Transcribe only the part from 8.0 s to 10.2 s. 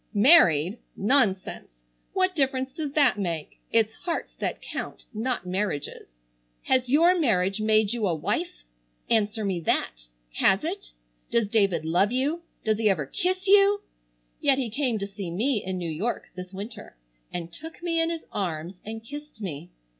a wife? Answer me that!